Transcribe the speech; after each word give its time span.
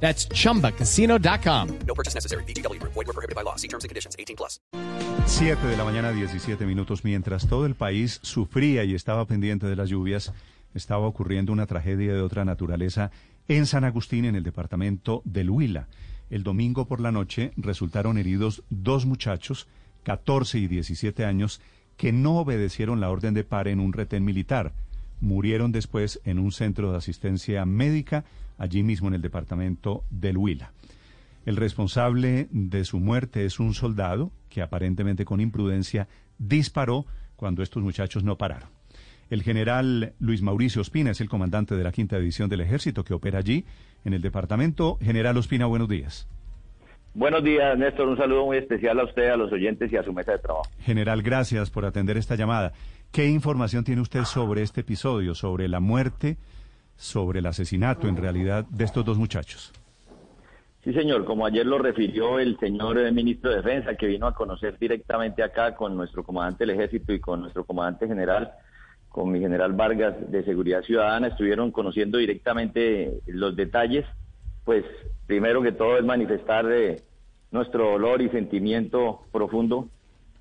That's 0.00 0.28
chumbacasino.com. 0.28 1.68
No 1.86 1.94
purchase 1.94 2.14
necessary. 2.14 2.44
BGW. 2.44 2.80
Void 2.82 2.94
were 2.94 3.12
prohibited 3.12 3.34
by 3.34 3.42
law. 3.42 3.56
See 3.56 3.68
terms 3.68 3.84
and 3.84 3.90
conditions. 3.90 4.14
18 4.18 4.36
plus. 4.36 4.60
7 5.26 5.66
de 5.66 5.76
la 5.76 5.84
mañana, 5.84 6.12
17 6.12 6.66
minutos. 6.66 7.04
Mientras 7.04 7.48
todo 7.48 7.66
el 7.66 7.74
país 7.74 8.20
sufría 8.22 8.84
y 8.84 8.94
estaba 8.94 9.26
pendiente 9.26 9.66
de 9.66 9.74
las 9.74 9.90
lluvias, 9.90 10.32
estaba 10.74 11.06
ocurriendo 11.06 11.52
una 11.52 11.66
tragedia 11.66 12.14
de 12.14 12.20
otra 12.20 12.44
naturaleza 12.44 13.10
en 13.48 13.66
San 13.66 13.84
Agustín, 13.84 14.24
en 14.24 14.36
el 14.36 14.42
departamento 14.42 15.22
del 15.24 15.50
Huila. 15.50 15.88
El 16.30 16.42
domingo 16.42 16.86
por 16.86 17.00
la 17.00 17.12
noche 17.12 17.52
resultaron 17.56 18.18
heridos 18.18 18.62
dos 18.70 19.06
muchachos, 19.06 19.66
14 20.04 20.58
y 20.58 20.66
17 20.66 21.24
años, 21.24 21.60
que 21.96 22.12
no 22.12 22.38
obedecieron 22.38 23.00
la 23.00 23.10
orden 23.10 23.34
de 23.34 23.44
pare 23.44 23.70
en 23.70 23.80
un 23.80 23.92
retén 23.92 24.24
militar. 24.24 24.72
Murieron 25.20 25.72
después 25.72 26.20
en 26.24 26.38
un 26.38 26.52
centro 26.52 26.90
de 26.92 26.98
asistencia 26.98 27.64
médica, 27.64 28.24
allí 28.58 28.82
mismo 28.82 29.08
en 29.08 29.14
el 29.14 29.22
departamento 29.22 30.04
del 30.10 30.36
Huila. 30.36 30.72
El 31.44 31.56
responsable 31.56 32.48
de 32.50 32.84
su 32.84 32.98
muerte 32.98 33.44
es 33.44 33.60
un 33.60 33.74
soldado 33.74 34.32
que 34.48 34.62
aparentemente 34.62 35.24
con 35.24 35.40
imprudencia 35.40 36.08
disparó 36.38 37.06
cuando 37.36 37.62
estos 37.62 37.82
muchachos 37.82 38.24
no 38.24 38.36
pararon. 38.36 38.68
El 39.30 39.42
general 39.42 40.14
Luis 40.18 40.42
Mauricio 40.42 40.80
Ospina 40.80 41.10
es 41.10 41.20
el 41.20 41.28
comandante 41.28 41.76
de 41.76 41.84
la 41.84 41.92
quinta 41.92 42.18
división 42.18 42.48
del 42.48 42.60
ejército 42.60 43.04
que 43.04 43.14
opera 43.14 43.38
allí 43.38 43.64
en 44.04 44.12
el 44.12 44.22
departamento. 44.22 44.98
General 45.00 45.36
Ospina, 45.36 45.66
buenos 45.66 45.88
días. 45.88 46.28
Buenos 47.14 47.42
días, 47.42 47.78
Néstor. 47.78 48.08
Un 48.08 48.16
saludo 48.16 48.44
muy 48.44 48.58
especial 48.58 49.00
a 49.00 49.04
usted, 49.04 49.30
a 49.30 49.36
los 49.36 49.50
oyentes 49.50 49.90
y 49.90 49.96
a 49.96 50.02
su 50.02 50.12
mesa 50.12 50.32
de 50.32 50.38
trabajo. 50.38 50.68
General, 50.80 51.22
gracias 51.22 51.70
por 51.70 51.86
atender 51.86 52.16
esta 52.16 52.36
llamada. 52.36 52.72
¿Qué 53.10 53.26
información 53.26 53.84
tiene 53.84 54.02
usted 54.02 54.24
sobre 54.24 54.62
este 54.62 54.82
episodio, 54.82 55.34
sobre 55.34 55.66
la 55.66 55.80
muerte, 55.80 56.36
sobre 56.96 57.40
el 57.40 57.46
asesinato 57.46 58.08
en 58.08 58.16
realidad 58.16 58.64
de 58.70 58.84
estos 58.84 59.04
dos 59.04 59.18
muchachos? 59.18 59.72
Sí, 60.86 60.92
señor. 60.92 61.24
Como 61.24 61.44
ayer 61.44 61.66
lo 61.66 61.78
refirió 61.78 62.38
el 62.38 62.56
señor 62.60 62.98
eh, 62.98 63.10
ministro 63.10 63.50
de 63.50 63.56
Defensa, 63.56 63.96
que 63.96 64.06
vino 64.06 64.28
a 64.28 64.34
conocer 64.34 64.78
directamente 64.78 65.42
acá 65.42 65.74
con 65.74 65.96
nuestro 65.96 66.22
comandante 66.22 66.64
del 66.64 66.76
ejército 66.76 67.12
y 67.12 67.18
con 67.18 67.40
nuestro 67.40 67.64
comandante 67.64 68.06
general, 68.06 68.52
con 69.08 69.32
mi 69.32 69.40
general 69.40 69.72
Vargas 69.72 70.14
de 70.30 70.44
Seguridad 70.44 70.82
Ciudadana, 70.82 71.26
estuvieron 71.26 71.72
conociendo 71.72 72.18
directamente 72.18 73.20
los 73.26 73.56
detalles. 73.56 74.06
Pues 74.64 74.84
primero 75.26 75.60
que 75.60 75.72
todo 75.72 75.98
es 75.98 76.04
manifestar 76.04 76.70
eh, 76.70 77.02
nuestro 77.50 77.90
dolor 77.90 78.22
y 78.22 78.28
sentimiento 78.28 79.22
profundo 79.32 79.88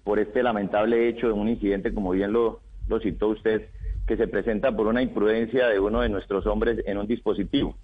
por 0.03 0.19
este 0.19 0.44
lamentable 0.44 1.09
hecho 1.09 1.25
de 1.25 1.34
un 1.34 1.50
incidente, 1.50 1.92
como 1.92 2.12
bien 2.12 2.31
lo, 2.31 2.59
lo 2.88 3.00
citó 3.00 3.30
usted, 3.30 3.69
que 4.08 4.17
se 4.17 4.28
presenta 4.28 4.72
por 4.72 4.88
una 4.88 5.02
imprudencia 5.02 5.67
de 5.67 5.80
uno 5.80 6.02
de 6.02 6.09
nuestros 6.09 6.45
hombres 6.45 6.84
en 6.86 6.98
un 6.98 7.08
dispositivo. 7.08 7.75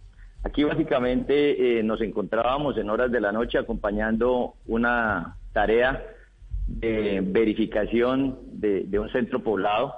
Aquí 0.44 0.63
básicamente 0.63 1.80
eh, 1.80 1.83
nos 1.83 2.02
encontrábamos 2.02 2.78
en 2.78 2.89
horas 2.89 3.11
de 3.11 3.22
la 3.22 3.31
noche 3.31 3.58
acompañando 3.58 4.55
una 4.66 5.38
tarea 5.53 6.03
de 6.67 7.22
verificación 7.23 8.39
de, 8.53 8.88
un 9.00 9.09
centro 9.09 9.44
poblado 9.44 9.94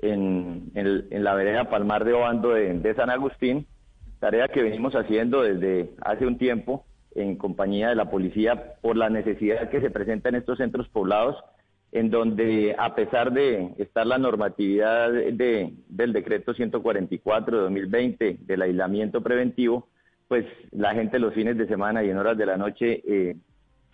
en, 0.00 0.70
la 1.10 1.34
vereda 1.34 1.70
Palmar 1.70 2.04
de 2.04 2.12
Obando 2.12 2.50
de 2.50 2.94
San 2.94 3.10
Agustín, 3.10 3.66
tarea 4.18 4.48
que 4.48 4.62
venimos 4.62 4.94
haciendo 4.94 5.42
desde 5.42 5.90
hace 6.02 6.26
un 6.26 6.38
tiempo 6.38 6.84
en 7.14 7.36
compañía 7.36 7.88
de 7.88 7.94
la 7.94 8.10
policía 8.10 8.74
por 8.80 8.96
la 8.96 9.10
necesidad 9.10 9.70
que 9.70 9.80
se 9.80 9.90
presenta 9.90 10.28
en 10.28 10.36
estos 10.36 10.58
centros 10.58 10.88
poblados, 10.88 11.36
en 11.92 12.10
donde 12.10 12.74
a 12.78 12.94
pesar 12.94 13.32
de 13.32 13.74
estar 13.78 14.06
la 14.06 14.18
normatividad 14.18 15.10
de, 15.10 15.72
del 15.88 16.12
decreto 16.12 16.54
144 16.54 17.56
de 17.56 17.62
2020 17.62 18.38
del 18.40 18.62
aislamiento 18.62 19.22
preventivo, 19.22 19.88
pues 20.28 20.44
la 20.72 20.94
gente 20.94 21.18
los 21.18 21.32
fines 21.32 21.56
de 21.56 21.66
semana 21.66 22.04
y 22.04 22.10
en 22.10 22.18
horas 22.18 22.36
de 22.36 22.46
la 22.46 22.56
noche 22.56 23.02
eh, 23.08 23.36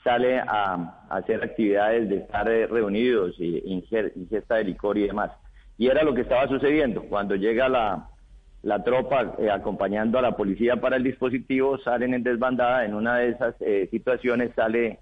sale 0.05 0.39
a, 0.39 1.07
hacer 1.09 1.43
actividades 1.43 2.09
de 2.09 2.17
estar 2.19 2.49
eh, 2.49 2.67
reunidos, 2.67 3.35
y 3.39 3.63
ingesta 3.65 4.57
de 4.57 4.65
licor 4.65 4.99
y 4.99 5.07
demás. 5.07 5.31
Y 5.79 5.89
era 5.89 6.05
lo 6.05 6.15
que 6.15 6.21
estaba 6.21 6.47
sucediendo. 6.47 7.03
Cuando 7.05 7.35
llega 7.35 7.69
la, 7.69 8.09
la 8.63 8.83
tropa 8.85 9.35
eh, 9.39 9.51
acompañando 9.51 10.19
a 10.19 10.23
la 10.23 10.37
policía 10.37 10.77
para 10.77 10.97
el 10.97 11.03
dispositivo, 11.03 11.79
salen 11.79 12.15
en 12.15 12.23
desbandada. 12.23 12.85
En 12.85 12.95
una 12.95 13.19
de 13.19 13.31
esas 13.31 13.55
eh, 13.61 13.89
situaciones 13.91 14.53
sale, 14.55 15.01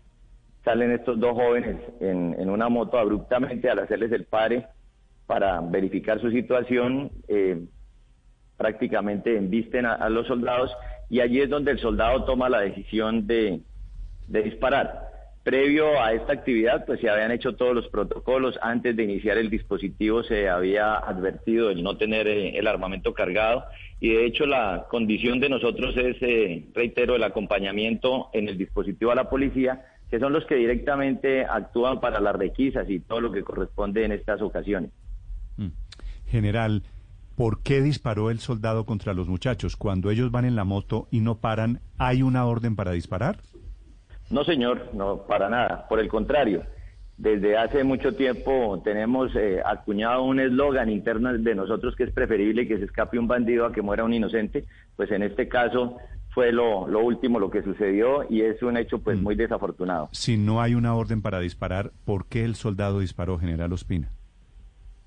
salen 0.64 0.92
estos 0.92 1.18
dos 1.18 1.32
jóvenes 1.32 1.76
en, 2.00 2.36
en, 2.38 2.50
una 2.50 2.68
moto 2.68 2.98
abruptamente 2.98 3.68
al 3.68 3.80
hacerles 3.80 4.12
el 4.12 4.24
pare 4.24 4.66
para 5.26 5.60
verificar 5.60 6.20
su 6.20 6.30
situación. 6.30 7.10
Eh, 7.28 7.64
prácticamente 8.56 9.36
embisten 9.36 9.86
a, 9.86 10.08
los 10.08 10.26
soldados 10.28 10.70
y 11.10 11.20
allí 11.20 11.40
es 11.40 11.50
donde 11.50 11.72
el 11.72 11.80
soldado 11.80 12.24
toma 12.24 12.48
la 12.48 12.60
decisión 12.60 13.26
de, 13.26 13.60
de 14.28 14.42
disparar. 14.42 15.10
Previo 15.42 16.00
a 16.00 16.12
esta 16.12 16.32
actividad, 16.32 16.86
pues 16.86 17.00
se 17.00 17.10
habían 17.10 17.32
hecho 17.32 17.56
todos 17.56 17.74
los 17.74 17.88
protocolos. 17.88 18.56
Antes 18.62 18.94
de 18.94 19.02
iniciar 19.02 19.38
el 19.38 19.50
dispositivo 19.50 20.22
se 20.22 20.48
había 20.48 20.94
advertido 20.94 21.70
el 21.70 21.82
no 21.82 21.96
tener 21.96 22.28
eh, 22.28 22.56
el 22.56 22.68
armamento 22.68 23.12
cargado 23.12 23.64
y 23.98 24.10
de 24.10 24.26
hecho 24.26 24.46
la 24.46 24.86
condición 24.88 25.40
de 25.40 25.48
nosotros 25.48 25.96
es, 25.96 26.16
eh, 26.22 26.64
reitero, 26.74 27.16
el 27.16 27.24
acompañamiento 27.24 28.30
en 28.32 28.48
el 28.48 28.58
dispositivo 28.58 29.10
a 29.10 29.16
la 29.16 29.28
policía, 29.28 29.84
que 30.12 30.20
son 30.20 30.34
los 30.34 30.44
que 30.44 30.56
directamente 30.56 31.42
actúan 31.42 31.98
para 31.98 32.20
las 32.20 32.36
requisas 32.36 32.88
y 32.90 33.00
todo 33.00 33.22
lo 33.22 33.32
que 33.32 33.42
corresponde 33.42 34.04
en 34.04 34.12
estas 34.12 34.42
ocasiones. 34.42 34.90
General, 36.26 36.82
¿por 37.34 37.62
qué 37.62 37.80
disparó 37.80 38.30
el 38.30 38.38
soldado 38.38 38.84
contra 38.84 39.14
los 39.14 39.26
muchachos? 39.26 39.74
Cuando 39.74 40.10
ellos 40.10 40.30
van 40.30 40.44
en 40.44 40.54
la 40.54 40.64
moto 40.64 41.08
y 41.10 41.20
no 41.20 41.38
paran, 41.38 41.80
¿hay 41.96 42.22
una 42.22 42.44
orden 42.44 42.76
para 42.76 42.92
disparar? 42.92 43.38
No, 44.28 44.44
señor, 44.44 44.90
no, 44.92 45.22
para 45.26 45.48
nada. 45.48 45.88
Por 45.88 45.98
el 45.98 46.08
contrario, 46.08 46.62
desde 47.16 47.56
hace 47.56 47.82
mucho 47.82 48.14
tiempo 48.14 48.82
tenemos 48.84 49.34
eh, 49.34 49.62
acuñado 49.64 50.24
un 50.24 50.40
eslogan 50.40 50.90
interno 50.90 51.32
de 51.32 51.54
nosotros 51.54 51.96
que 51.96 52.04
es 52.04 52.12
preferible 52.12 52.68
que 52.68 52.76
se 52.76 52.84
escape 52.84 53.18
un 53.18 53.28
bandido 53.28 53.64
a 53.64 53.72
que 53.72 53.80
muera 53.80 54.04
un 54.04 54.12
inocente. 54.12 54.66
Pues 54.94 55.10
en 55.10 55.22
este 55.22 55.48
caso 55.48 55.96
fue 56.34 56.50
lo, 56.53 56.88
lo 56.88 57.00
último 57.00 57.38
lo 57.38 57.50
que 57.50 57.62
sucedió 57.62 58.25
y 58.28 58.43
es 58.43 58.62
un 58.62 58.76
hecho 58.76 58.98
pues 58.98 59.19
mm. 59.19 59.22
muy 59.22 59.34
desafortunado. 59.34 60.09
Si 60.12 60.37
no 60.37 60.60
hay 60.60 60.75
una 60.75 60.94
orden 60.94 61.22
para 61.22 61.41
disparar, 61.41 61.93
¿por 62.04 62.26
qué 62.26 62.44
el 62.44 62.54
soldado 62.54 63.00
disparó, 63.00 63.38
General 63.38 63.72
Ospina? 63.72 64.10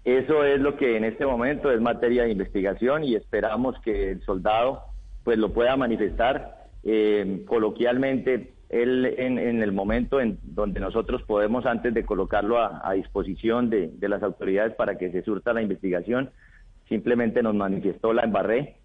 Eso 0.04 0.44
es 0.44 0.62
lo 0.62 0.78
que 0.78 0.98
en 0.98 1.04
este 1.04 1.26
momento 1.26 1.72
es 1.72 1.82
materia 1.82 2.24
de 2.24 2.32
investigación 2.32 3.04
y 3.04 3.16
esperamos 3.16 3.76
que 3.84 4.12
el 4.12 4.22
soldado 4.24 4.84
pues 5.24 5.40
lo 5.40 5.52
pueda 5.52 5.76
manifestar 5.76 6.68
eh, 6.84 7.44
coloquialmente 7.48 8.54
él 8.70 9.06
en, 9.18 9.40
en, 9.40 9.64
el 9.64 9.72
momento 9.72 10.20
en 10.22 10.38
donde 10.44 10.80
nosotros 10.80 11.24
podemos, 11.24 11.66
antes 11.66 11.94
de 11.94 12.06
colocarlo 12.06 12.60
a, 12.60 12.82
a 12.84 12.94
disposición 12.94 13.70
de, 13.72 13.90
de, 13.94 14.10
las 14.10 14.22
autoridades 14.22 14.76
para 14.76 14.98
que 14.98 15.12
se 15.12 15.24
surta 15.24 15.54
la 15.54 15.62
investigación, 15.62 16.30
simplemente 16.88 17.42
nos 17.42 17.56
manifestó 17.56 18.14
la 18.14 18.24
embarré 18.24 18.78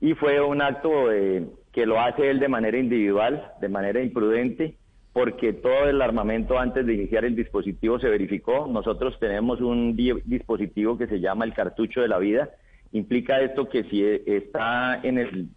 y 0.00 0.14
fue 0.14 0.40
un 0.40 0.62
acto 0.62 1.12
eh, 1.12 1.46
que 1.78 1.86
lo 1.86 2.00
hace 2.00 2.28
él 2.28 2.40
de 2.40 2.48
manera 2.48 2.76
individual, 2.76 3.52
de 3.60 3.68
manera 3.68 4.02
imprudente, 4.02 4.74
porque 5.12 5.52
todo 5.52 5.88
el 5.88 6.02
armamento 6.02 6.58
antes 6.58 6.84
de 6.84 6.94
iniciar 6.94 7.24
el 7.24 7.36
dispositivo 7.36 8.00
se 8.00 8.08
verificó. 8.08 8.66
Nosotros 8.66 9.16
tenemos 9.20 9.60
un 9.60 9.94
dispositivo 9.94 10.98
que 10.98 11.06
se 11.06 11.20
llama 11.20 11.44
el 11.44 11.54
cartucho 11.54 12.00
de 12.00 12.08
la 12.08 12.18
vida. 12.18 12.50
Implica 12.90 13.40
esto 13.42 13.68
que 13.68 13.84
si 13.84 14.02
está 14.04 14.98
en 15.04 15.18
el 15.18 15.50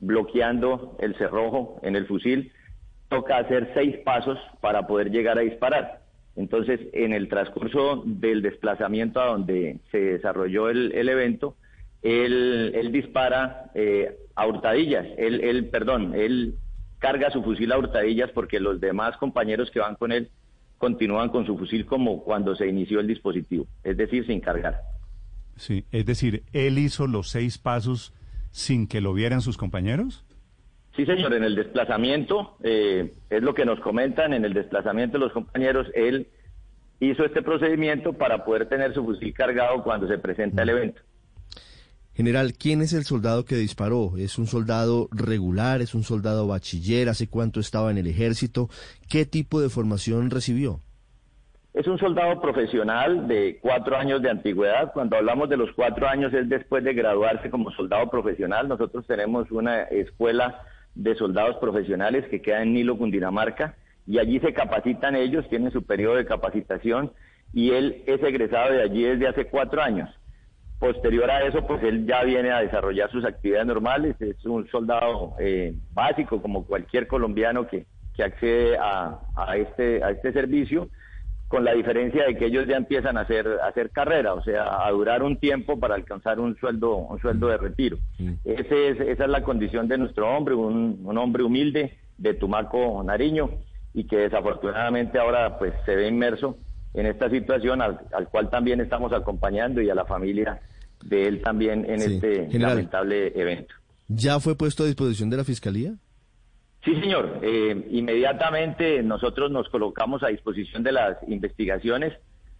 bloqueando 0.00 0.96
el 0.98 1.14
cerrojo 1.14 1.78
en 1.84 1.94
el 1.94 2.08
fusil, 2.08 2.50
toca 3.08 3.36
hacer 3.36 3.70
seis 3.72 3.98
pasos 3.98 4.36
para 4.60 4.88
poder 4.88 5.12
llegar 5.12 5.38
a 5.38 5.42
disparar. 5.42 6.00
Entonces, 6.34 6.80
en 6.92 7.12
el 7.12 7.28
transcurso 7.28 8.02
del 8.04 8.42
desplazamiento 8.42 9.20
a 9.20 9.26
donde 9.26 9.78
se 9.92 9.98
desarrolló 9.98 10.70
el, 10.70 10.90
el 10.90 11.08
evento, 11.08 11.54
él, 12.02 12.72
él 12.74 12.92
dispara 12.92 13.70
eh, 13.74 14.16
a 14.34 14.46
hurtadillas, 14.46 15.06
él, 15.16 15.40
él, 15.40 15.68
perdón, 15.68 16.14
él 16.14 16.54
carga 16.98 17.30
su 17.30 17.42
fusil 17.42 17.72
a 17.72 17.78
hurtadillas 17.78 18.30
porque 18.32 18.60
los 18.60 18.80
demás 18.80 19.16
compañeros 19.16 19.70
que 19.70 19.80
van 19.80 19.96
con 19.96 20.12
él 20.12 20.30
continúan 20.78 21.28
con 21.28 21.44
su 21.44 21.58
fusil 21.58 21.86
como 21.86 22.22
cuando 22.22 22.54
se 22.54 22.68
inició 22.68 23.00
el 23.00 23.06
dispositivo, 23.06 23.66
es 23.82 23.96
decir, 23.96 24.26
sin 24.26 24.40
cargar. 24.40 24.80
Sí, 25.56 25.84
es 25.90 26.06
decir, 26.06 26.44
él 26.52 26.78
hizo 26.78 27.06
los 27.08 27.30
seis 27.30 27.58
pasos 27.58 28.12
sin 28.52 28.86
que 28.86 29.00
lo 29.00 29.12
vieran 29.12 29.40
sus 29.40 29.56
compañeros. 29.56 30.24
Sí, 30.96 31.04
señor, 31.04 31.34
en 31.34 31.44
el 31.44 31.54
desplazamiento, 31.54 32.56
eh, 32.62 33.12
es 33.30 33.42
lo 33.42 33.54
que 33.54 33.64
nos 33.64 33.80
comentan, 33.80 34.32
en 34.32 34.44
el 34.44 34.54
desplazamiento 34.54 35.18
los 35.18 35.32
compañeros, 35.32 35.88
él 35.94 36.28
hizo 37.00 37.24
este 37.24 37.42
procedimiento 37.42 38.12
para 38.12 38.44
poder 38.44 38.68
tener 38.68 38.94
su 38.94 39.04
fusil 39.04 39.32
cargado 39.32 39.82
cuando 39.82 40.08
se 40.08 40.18
presenta 40.18 40.62
el 40.62 40.70
evento. 40.70 41.02
General, 42.18 42.52
¿quién 42.52 42.82
es 42.82 42.94
el 42.94 43.04
soldado 43.04 43.44
que 43.44 43.54
disparó? 43.54 44.14
¿Es 44.18 44.38
un 44.38 44.48
soldado 44.48 45.06
regular? 45.12 45.80
¿Es 45.82 45.94
un 45.94 46.02
soldado 46.02 46.48
bachiller? 46.48 47.08
¿Hace 47.08 47.28
cuánto 47.28 47.60
estaba 47.60 47.92
en 47.92 47.98
el 47.98 48.08
ejército? 48.08 48.68
¿Qué 49.08 49.24
tipo 49.24 49.60
de 49.60 49.68
formación 49.68 50.28
recibió? 50.28 50.80
Es 51.74 51.86
un 51.86 51.96
soldado 51.96 52.40
profesional 52.40 53.28
de 53.28 53.60
cuatro 53.62 53.96
años 53.96 54.20
de 54.20 54.30
antigüedad. 54.30 54.92
Cuando 54.92 55.16
hablamos 55.16 55.48
de 55.48 55.58
los 55.58 55.70
cuatro 55.76 56.08
años 56.08 56.34
es 56.34 56.48
después 56.48 56.82
de 56.82 56.92
graduarse 56.92 57.50
como 57.50 57.70
soldado 57.70 58.10
profesional. 58.10 58.66
Nosotros 58.66 59.06
tenemos 59.06 59.52
una 59.52 59.82
escuela 59.82 60.62
de 60.96 61.14
soldados 61.14 61.58
profesionales 61.58 62.24
que 62.28 62.42
queda 62.42 62.64
en 62.64 62.72
Nilo, 62.72 62.98
Cundinamarca, 62.98 63.76
y 64.08 64.18
allí 64.18 64.40
se 64.40 64.52
capacitan 64.52 65.14
ellos, 65.14 65.48
tienen 65.48 65.70
su 65.70 65.84
periodo 65.84 66.16
de 66.16 66.26
capacitación, 66.26 67.12
y 67.54 67.70
él 67.70 68.02
es 68.08 68.20
egresado 68.24 68.72
de 68.72 68.82
allí 68.82 69.04
desde 69.04 69.28
hace 69.28 69.44
cuatro 69.44 69.80
años. 69.80 70.10
Posterior 70.78 71.28
a 71.30 71.42
eso, 71.42 71.66
pues 71.66 71.82
él 71.82 72.06
ya 72.06 72.22
viene 72.22 72.52
a 72.52 72.60
desarrollar 72.60 73.10
sus 73.10 73.24
actividades 73.24 73.66
normales, 73.66 74.14
es 74.20 74.44
un 74.46 74.68
soldado 74.68 75.34
eh, 75.40 75.74
básico 75.92 76.40
como 76.40 76.64
cualquier 76.64 77.08
colombiano 77.08 77.66
que, 77.66 77.86
que 78.14 78.22
accede 78.22 78.76
a, 78.78 79.18
a, 79.34 79.56
este, 79.56 80.04
a 80.04 80.10
este 80.10 80.32
servicio, 80.32 80.88
con 81.48 81.64
la 81.64 81.72
diferencia 81.72 82.26
de 82.26 82.36
que 82.36 82.46
ellos 82.46 82.66
ya 82.68 82.76
empiezan 82.76 83.16
a 83.16 83.22
hacer, 83.22 83.48
a 83.62 83.68
hacer 83.68 83.90
carrera, 83.90 84.34
o 84.34 84.42
sea, 84.42 84.86
a 84.86 84.90
durar 84.90 85.22
un 85.22 85.38
tiempo 85.38 85.80
para 85.80 85.94
alcanzar 85.94 86.38
un 86.38 86.56
sueldo, 86.58 86.94
un 86.96 87.18
sueldo 87.20 87.48
de 87.48 87.56
retiro. 87.56 87.96
Ese 88.44 88.88
es, 88.88 89.00
esa 89.00 89.24
es 89.24 89.30
la 89.30 89.42
condición 89.42 89.88
de 89.88 89.98
nuestro 89.98 90.30
hombre, 90.30 90.54
un, 90.54 91.00
un 91.04 91.18
hombre 91.18 91.42
humilde 91.42 91.94
de 92.18 92.34
Tumaco, 92.34 93.02
Nariño, 93.02 93.50
y 93.94 94.04
que 94.04 94.18
desafortunadamente 94.18 95.18
ahora 95.18 95.58
pues 95.58 95.72
se 95.86 95.96
ve 95.96 96.06
inmerso 96.06 96.56
en 96.94 97.06
esta 97.06 97.28
situación 97.30 97.80
al, 97.82 98.00
al, 98.12 98.28
cual 98.28 98.50
también 98.50 98.80
estamos 98.80 99.12
acompañando 99.12 99.80
y 99.82 99.90
a 99.90 99.94
la 99.94 100.04
familia 100.04 100.60
de 101.04 101.28
él 101.28 101.42
también 101.42 101.84
en 101.88 102.00
Sí. 102.00 102.14
este 102.14 102.46
General. 102.50 102.70
lamentable 102.76 103.40
evento. 103.40 103.74
¿Ya 104.08 104.40
fue 104.40 104.56
puesto 104.56 104.82
a 104.82 104.86
disposición 104.86 105.30
de 105.30 105.36
la 105.36 105.44
Fiscalía? 105.44 105.94
Sí, 106.84 106.94
señor. 107.00 107.40
Eh, 107.42 107.86
inmediatamente 107.90 109.02
nosotros 109.02 109.50
nos 109.50 109.68
colocamos 109.68 110.22
a 110.22 110.28
disposición 110.28 110.82
de 110.82 110.92
las 110.92 111.16
investigaciones 111.28 112.14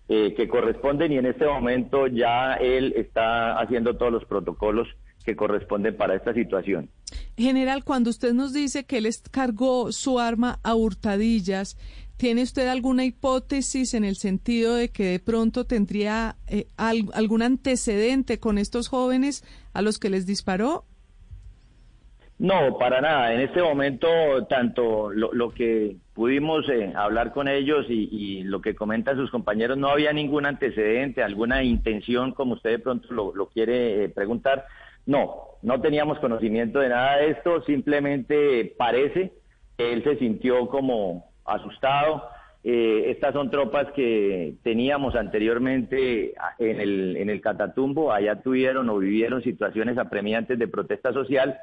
eh, 0.08 0.34
que 0.34 0.48
corresponden 0.48 1.12
y 1.12 1.18
en 1.18 1.26
este 1.26 1.46
momento 1.46 2.06
ya 2.06 2.54
él 2.54 2.94
está 2.96 3.58
haciendo 3.60 3.96
todos 3.96 4.12
los 4.12 4.24
protocolos 4.24 4.88
que 5.24 5.36
corresponden 5.36 5.96
para 5.96 6.14
esta 6.14 6.32
situación. 6.32 6.88
General, 7.36 7.84
cuando 7.84 8.08
usted 8.10 8.32
nos 8.32 8.52
dice 8.54 8.84
que 8.84 8.98
él 8.98 9.08
cargó 9.30 9.92
su 9.92 10.18
arma 10.18 10.58
a 10.62 10.74
hurtadillas, 10.74 11.76
¿tiene 12.18 12.42
usted 12.42 12.68
alguna 12.68 13.04
hipótesis 13.04 13.94
en 13.94 14.04
el 14.04 14.16
sentido 14.16 14.74
de 14.74 14.90
que 14.90 15.04
de 15.04 15.20
pronto 15.20 15.64
tendría 15.64 16.36
eh, 16.48 16.66
al- 16.76 17.08
algún 17.14 17.42
antecedente 17.42 18.38
con 18.38 18.58
estos 18.58 18.88
jóvenes 18.88 19.44
a 19.72 19.80
los 19.80 19.98
que 19.98 20.10
les 20.10 20.26
disparó? 20.26 20.84
No, 22.38 22.78
para 22.78 23.00
nada. 23.00 23.32
En 23.34 23.40
este 23.40 23.60
momento, 23.60 24.08
tanto 24.48 25.10
lo, 25.10 25.50
que 25.50 25.96
pudimos 26.14 26.68
eh, 26.68 26.92
hablar 26.94 27.32
con 27.32 27.48
ellos 27.48 27.86
y, 27.88 28.42
lo 28.44 28.60
que 28.60 28.76
comentan 28.76 29.16
sus 29.16 29.30
compañeros, 29.30 29.76
no 29.76 29.88
había 29.88 30.12
ningún 30.12 30.46
antecedente, 30.46 31.22
alguna 31.22 31.64
intención, 31.64 32.32
como 32.32 32.54
usted 32.54 32.70
de 32.70 32.78
pronto 32.78 33.08
lo, 33.12 33.48
quiere 33.48 34.04
eh, 34.04 34.08
preguntar. 34.08 34.66
No, 35.04 35.34
no 35.62 35.80
teníamos 35.80 36.18
conocimiento 36.20 36.78
de 36.78 36.90
nada 36.90 37.16
de 37.16 37.30
esto, 37.30 37.62
simplemente 37.62 38.72
parece 38.76 39.32
que 39.76 39.92
él 39.92 40.04
se 40.04 40.16
sintió 40.18 40.68
como 40.68 41.27
asustado. 41.48 42.24
Eh, 42.64 43.10
estas 43.10 43.32
son 43.32 43.50
tropas 43.50 43.86
que 43.94 44.54
teníamos 44.62 45.14
anteriormente 45.14 46.34
en 46.58 46.80
el, 46.80 47.16
en 47.16 47.30
el 47.30 47.40
Catatumbo, 47.40 48.12
allá 48.12 48.42
tuvieron 48.42 48.90
o 48.90 48.98
vivieron 48.98 49.42
situaciones 49.42 49.96
apremiantes 49.96 50.58
de 50.58 50.68
protesta 50.68 51.12
social. 51.12 51.56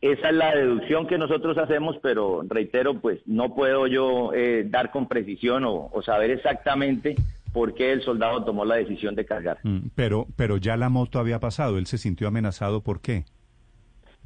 Esa 0.00 0.30
es 0.30 0.34
la 0.34 0.54
deducción 0.54 1.06
que 1.06 1.18
nosotros 1.18 1.58
hacemos, 1.58 1.96
pero 2.02 2.42
reitero, 2.48 3.00
pues 3.00 3.20
no 3.26 3.54
puedo 3.54 3.86
yo 3.86 4.32
eh, 4.32 4.64
dar 4.66 4.90
con 4.90 5.08
precisión 5.08 5.64
o, 5.64 5.90
o 5.92 6.02
saber 6.02 6.30
exactamente 6.30 7.16
por 7.52 7.74
qué 7.74 7.92
el 7.92 8.02
soldado 8.02 8.42
tomó 8.44 8.64
la 8.64 8.76
decisión 8.76 9.14
de 9.14 9.26
cargar. 9.26 9.58
Mm, 9.62 9.88
Pero, 9.94 10.26
pero 10.36 10.56
ya 10.56 10.76
la 10.76 10.88
moto 10.88 11.18
había 11.18 11.38
pasado. 11.38 11.76
Él 11.76 11.86
se 11.86 11.98
sintió 11.98 12.28
amenazado. 12.28 12.82
¿Por 12.82 13.00
qué? 13.00 13.24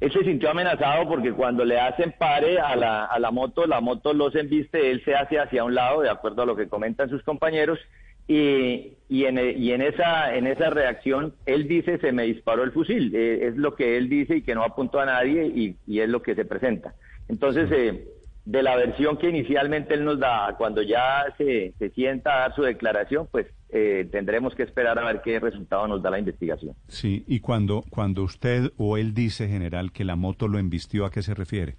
Él 0.00 0.12
se 0.12 0.24
sintió 0.24 0.50
amenazado 0.50 1.08
porque 1.08 1.32
cuando 1.32 1.64
le 1.64 1.78
hacen 1.78 2.14
pare 2.18 2.58
a 2.58 2.74
la, 2.76 3.04
a 3.04 3.18
la 3.18 3.30
moto, 3.30 3.66
la 3.66 3.80
moto 3.80 4.12
los 4.12 4.34
embiste, 4.34 4.90
él 4.90 5.02
se 5.04 5.14
hace 5.14 5.38
hacia 5.38 5.64
un 5.64 5.74
lado, 5.74 6.02
de 6.02 6.10
acuerdo 6.10 6.42
a 6.42 6.46
lo 6.46 6.56
que 6.56 6.68
comentan 6.68 7.08
sus 7.08 7.22
compañeros, 7.22 7.78
y, 8.26 8.94
y, 9.08 9.24
en, 9.24 9.38
y 9.38 9.72
en, 9.72 9.82
esa, 9.82 10.34
en 10.34 10.46
esa 10.46 10.70
reacción 10.70 11.34
él 11.44 11.68
dice 11.68 11.98
se 11.98 12.10
me 12.10 12.22
disparó 12.22 12.62
el 12.62 12.72
fusil, 12.72 13.14
eh, 13.14 13.48
es 13.48 13.56
lo 13.56 13.74
que 13.74 13.98
él 13.98 14.08
dice 14.08 14.36
y 14.36 14.42
que 14.42 14.54
no 14.54 14.64
apuntó 14.64 14.98
a 14.98 15.04
nadie 15.04 15.46
y, 15.46 15.76
y 15.86 16.00
es 16.00 16.08
lo 16.08 16.22
que 16.22 16.34
se 16.34 16.46
presenta. 16.46 16.94
Entonces, 17.28 17.70
eh, 17.70 18.08
de 18.44 18.62
la 18.62 18.76
versión 18.76 19.16
que 19.16 19.28
inicialmente 19.30 19.94
él 19.94 20.04
nos 20.04 20.18
da, 20.20 20.54
cuando 20.58 20.82
ya 20.82 21.24
se, 21.38 21.72
se 21.78 21.90
sienta 21.90 22.34
a 22.36 22.38
dar 22.40 22.54
su 22.54 22.62
declaración, 22.62 23.26
pues 23.32 23.46
eh, 23.70 24.06
tendremos 24.12 24.54
que 24.54 24.62
esperar 24.64 24.98
a 24.98 25.04
ver 25.04 25.22
qué 25.24 25.40
resultado 25.40 25.88
nos 25.88 26.02
da 26.02 26.10
la 26.10 26.18
investigación. 26.18 26.74
Sí, 26.88 27.24
y 27.26 27.40
cuando, 27.40 27.82
cuando 27.90 28.22
usted 28.22 28.70
o 28.76 28.98
él 28.98 29.14
dice, 29.14 29.48
general, 29.48 29.92
que 29.92 30.04
la 30.04 30.14
moto 30.16 30.46
lo 30.46 30.58
embistió, 30.58 31.06
¿a 31.06 31.10
qué 31.10 31.22
se 31.22 31.34
refiere? 31.34 31.76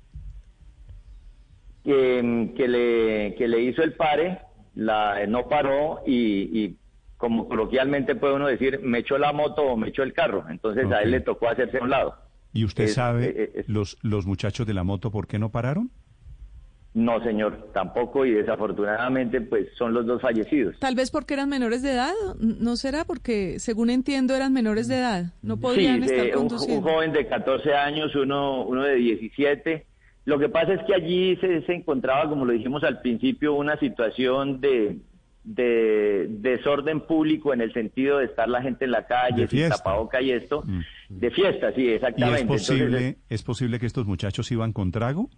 que, 1.84 2.52
que 2.58 2.68
le, 2.68 3.36
que 3.36 3.48
le 3.48 3.62
hizo 3.62 3.84
el 3.84 3.94
pare, 3.94 4.40
la, 4.74 5.26
no 5.28 5.48
paró 5.48 6.02
y, 6.06 6.50
y 6.64 6.78
como 7.18 7.48
coloquialmente 7.48 8.16
puede 8.16 8.34
uno 8.34 8.48
decir, 8.48 8.80
me 8.82 9.00
echó 9.00 9.18
la 9.18 9.32
moto 9.34 9.62
o 9.62 9.78
me 9.78 9.90
echó 9.90 10.04
el 10.04 10.14
carro. 10.14 10.46
Entonces 10.50 10.92
a 10.92 11.02
él 11.02 11.12
le 11.12 11.20
tocó 11.22 11.48
hacerse 11.48 11.78
a 11.78 11.84
un 11.84 11.90
lado. 11.92 12.16
¿Y 12.54 12.64
usted 12.66 12.86
Es- 12.86 12.96
sabe 12.96 13.26
eh, 13.38 13.52
es- 13.56 13.70
los, 13.70 13.98
los 14.02 14.26
muchachos 14.26 14.66
de 14.66 14.74
la 14.74 14.84
moto 14.84 15.12
por 15.12 15.28
qué 15.28 15.38
no 15.38 15.50
pararon? 15.52 15.92
No, 16.96 17.22
señor, 17.24 17.72
tampoco 17.74 18.26
y 18.26 18.32
desafortunadamente 18.32 19.42
pues 19.42 19.68
son 19.78 19.94
los 19.94 20.06
dos 20.06 20.22
fallecidos. 20.22 20.80
Tal 20.80 20.96
vez 20.96 21.12
porque 21.12 21.34
eran 21.34 21.50
menores 21.50 21.82
de 21.84 21.92
edad, 21.92 22.14
¿no 22.40 22.78
será? 22.78 23.04
Porque 23.04 23.60
según 23.60 23.90
entiendo 23.90 24.34
eran 24.34 24.54
menores 24.54 24.88
de 24.88 25.00
edad, 25.00 25.26
no 25.42 25.56
Sí, 25.56 25.62
podían 25.62 26.04
estar 26.04 26.18
de- 26.26 26.32
un, 26.38 26.44
un 26.44 26.48
conduciendo. 26.48 26.90
joven 26.90 27.12
de 27.12 27.28
14 27.28 27.74
años, 27.76 28.16
uno, 28.16 28.64
uno 28.66 28.84
de 28.84 28.96
17. 28.96 29.86
Lo 30.24 30.40
que 30.40 30.48
pasa 30.48 30.74
es 30.74 30.82
que 30.88 30.96
allí 30.96 31.36
se, 31.36 31.62
se 31.64 31.74
encontraba, 31.74 32.30
como 32.30 32.46
lo 32.46 32.54
dijimos 32.54 32.82
al 32.86 33.02
principio, 33.02 33.54
una 33.56 33.78
situación 33.78 34.62
de, 34.62 34.98
de 35.44 36.28
desorden 36.30 37.02
público 37.02 37.54
en 37.54 37.62
el 37.62 37.74
sentido 37.74 38.20
de 38.20 38.26
estar 38.26 38.48
la 38.50 38.62
gente 38.62 38.86
en 38.86 38.92
la 38.92 39.06
calle, 39.06 39.48
sin 39.48 39.68
tapaboca 39.70 40.22
y 40.22 40.32
esto. 40.32 40.64
Mm. 40.66 40.80
De 41.10 41.30
fiesta, 41.32 41.72
sí, 41.74 41.82
¿Y 41.84 41.90
exactamente. 41.90 42.42
es 42.42 42.48
posible, 42.48 42.86
Entonces, 42.86 43.16
es 43.30 43.44
posible 43.44 43.80
que 43.80 43.86
estos 43.86 44.06
muchachos 44.06 44.52
iban 44.52 44.74
con 44.74 44.92
trago? 44.92 45.30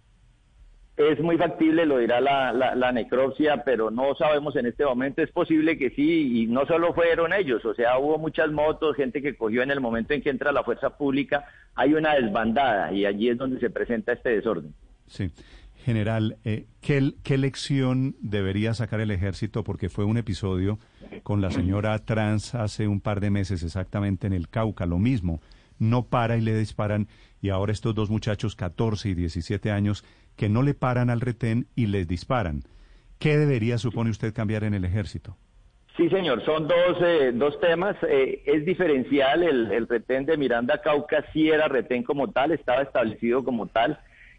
Es 0.98 1.20
muy 1.20 1.38
factible, 1.38 1.86
lo 1.86 1.98
dirá 1.98 2.20
la, 2.20 2.52
la, 2.52 2.74
la 2.74 2.92
necropsia, 2.92 3.62
pero 3.64 3.90
no 3.90 4.14
sabemos 4.16 4.56
en 4.56 4.66
este 4.66 4.84
momento. 4.84 5.22
Es 5.22 5.30
posible 5.30 5.78
que 5.78 5.90
sí, 5.90 6.42
y 6.42 6.46
no 6.46 6.66
solo 6.66 6.92
fueron 6.92 7.32
ellos, 7.32 7.64
o 7.64 7.72
sea, 7.74 7.98
hubo 7.98 8.18
muchas 8.18 8.50
motos, 8.50 8.96
gente 8.96 9.22
que 9.22 9.36
cogió 9.36 9.62
en 9.62 9.70
el 9.70 9.80
momento 9.80 10.14
en 10.14 10.22
que 10.22 10.30
entra 10.30 10.50
la 10.50 10.64
fuerza 10.64 10.90
pública, 10.90 11.44
hay 11.74 11.94
una 11.94 12.14
desbandada 12.14 12.92
y 12.92 13.06
allí 13.06 13.28
es 13.28 13.38
donde 13.38 13.60
se 13.60 13.70
presenta 13.70 14.12
este 14.12 14.30
desorden. 14.30 14.74
Sí. 15.06 15.30
General, 15.84 16.36
eh, 16.44 16.66
¿qué, 16.80 17.12
¿qué 17.22 17.38
lección 17.38 18.16
debería 18.20 18.74
sacar 18.74 19.00
el 19.00 19.10
ejército? 19.10 19.62
Porque 19.64 19.88
fue 19.88 20.04
un 20.04 20.18
episodio 20.18 20.78
con 21.22 21.40
la 21.40 21.50
señora 21.50 21.98
trans 22.00 22.54
hace 22.54 22.88
un 22.88 23.00
par 23.00 23.20
de 23.20 23.30
meses 23.30 23.62
exactamente 23.62 24.26
en 24.26 24.32
el 24.32 24.48
Cauca, 24.48 24.84
lo 24.84 24.98
mismo. 24.98 25.40
No 25.78 26.06
para 26.06 26.36
y 26.36 26.40
le 26.40 26.56
disparan 26.56 27.08
y 27.40 27.50
ahora 27.50 27.72
estos 27.72 27.94
dos 27.94 28.10
muchachos, 28.10 28.56
14 28.56 29.10
y 29.10 29.14
17 29.14 29.70
años, 29.70 30.04
que 30.36 30.48
no 30.48 30.62
le 30.62 30.74
paran 30.74 31.10
al 31.10 31.20
retén 31.20 31.66
y 31.76 31.86
les 31.86 32.08
disparan. 32.08 32.62
¿Qué 33.18 33.36
debería, 33.36 33.78
supone 33.78 34.10
usted, 34.10 34.32
cambiar 34.34 34.64
en 34.64 34.74
el 34.74 34.84
ejército? 34.84 35.36
Sí, 35.96 36.08
señor, 36.10 36.44
son 36.44 36.68
dos, 36.68 36.98
eh, 37.02 37.32
dos 37.34 37.58
temas. 37.60 37.96
Eh, 38.08 38.42
es 38.46 38.64
diferencial, 38.64 39.42
el, 39.42 39.72
el 39.72 39.88
retén 39.88 40.26
de 40.26 40.36
Miranda 40.36 40.80
Cauca 40.80 41.24
sí 41.32 41.48
era 41.48 41.66
retén 41.66 42.04
como 42.04 42.30
tal, 42.30 42.52
estaba 42.52 42.82
establecido 42.82 43.42
como 43.42 43.66
tal. 43.66 43.98